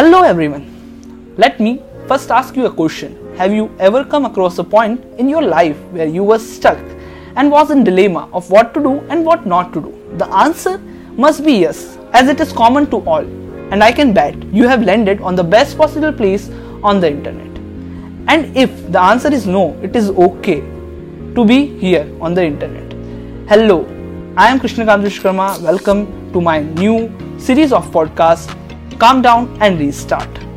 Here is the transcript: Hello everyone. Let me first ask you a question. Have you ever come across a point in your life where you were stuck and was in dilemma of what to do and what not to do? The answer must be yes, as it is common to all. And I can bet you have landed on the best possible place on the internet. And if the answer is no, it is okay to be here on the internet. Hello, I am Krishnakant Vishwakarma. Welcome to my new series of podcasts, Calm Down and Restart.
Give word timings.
Hello 0.00 0.22
everyone. 0.22 0.62
Let 1.36 1.60
me 1.60 1.82
first 2.08 2.30
ask 2.30 2.56
you 2.56 2.64
a 2.64 2.72
question. 2.72 3.16
Have 3.36 3.52
you 3.52 3.70
ever 3.78 4.02
come 4.02 4.24
across 4.24 4.56
a 4.56 4.64
point 4.64 5.04
in 5.18 5.28
your 5.28 5.42
life 5.42 5.76
where 5.96 6.06
you 6.06 6.24
were 6.24 6.38
stuck 6.38 6.78
and 7.36 7.50
was 7.50 7.70
in 7.70 7.84
dilemma 7.84 8.26
of 8.32 8.50
what 8.50 8.72
to 8.72 8.80
do 8.80 8.92
and 9.10 9.26
what 9.26 9.44
not 9.44 9.74
to 9.74 9.82
do? 9.82 10.16
The 10.16 10.26
answer 10.28 10.78
must 11.24 11.44
be 11.44 11.52
yes, 11.52 11.98
as 12.14 12.30
it 12.30 12.40
is 12.40 12.50
common 12.50 12.86
to 12.92 13.00
all. 13.04 13.26
And 13.72 13.84
I 13.84 13.92
can 13.92 14.14
bet 14.14 14.42
you 14.44 14.66
have 14.66 14.82
landed 14.82 15.20
on 15.20 15.36
the 15.36 15.44
best 15.44 15.76
possible 15.76 16.14
place 16.14 16.48
on 16.82 17.00
the 17.00 17.10
internet. 17.10 17.58
And 18.26 18.56
if 18.56 18.70
the 18.90 19.02
answer 19.02 19.30
is 19.30 19.46
no, 19.46 19.78
it 19.82 19.94
is 19.94 20.08
okay 20.28 20.60
to 21.34 21.44
be 21.44 21.78
here 21.78 22.10
on 22.22 22.32
the 22.32 22.42
internet. 22.42 22.90
Hello, 23.50 23.84
I 24.34 24.48
am 24.48 24.60
Krishnakant 24.60 25.04
Vishwakarma. 25.04 25.60
Welcome 25.60 26.32
to 26.32 26.40
my 26.40 26.60
new 26.60 27.12
series 27.38 27.70
of 27.70 27.90
podcasts, 27.90 28.56
Calm 29.00 29.22
Down 29.22 29.56
and 29.62 29.78
Restart. 29.78 30.49